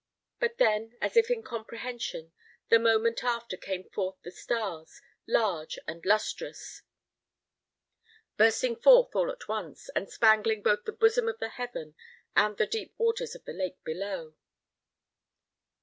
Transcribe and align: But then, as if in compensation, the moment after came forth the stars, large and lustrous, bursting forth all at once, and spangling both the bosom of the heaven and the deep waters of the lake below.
But 0.39 0.57
then, 0.57 0.97
as 0.99 1.15
if 1.15 1.29
in 1.29 1.43
compensation, 1.43 2.31
the 2.69 2.79
moment 2.79 3.23
after 3.23 3.55
came 3.55 3.83
forth 3.83 4.15
the 4.23 4.31
stars, 4.31 4.99
large 5.27 5.77
and 5.87 6.03
lustrous, 6.03 6.81
bursting 8.35 8.77
forth 8.77 9.15
all 9.15 9.29
at 9.29 9.47
once, 9.47 9.89
and 9.89 10.09
spangling 10.09 10.63
both 10.63 10.85
the 10.85 10.91
bosom 10.91 11.27
of 11.27 11.37
the 11.37 11.49
heaven 11.49 11.93
and 12.35 12.57
the 12.57 12.65
deep 12.65 12.95
waters 12.97 13.35
of 13.35 13.45
the 13.45 13.53
lake 13.53 13.77
below. 13.83 14.33